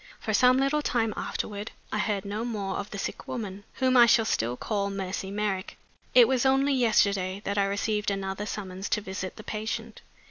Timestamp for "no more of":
2.25-2.89